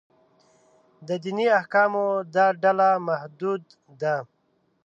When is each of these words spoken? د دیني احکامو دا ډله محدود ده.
د 1.07 1.09
دیني 1.23 1.45
احکامو 1.59 2.05
دا 2.35 2.45
ډله 2.61 2.89
محدود 3.07 3.63
ده. 4.01 4.15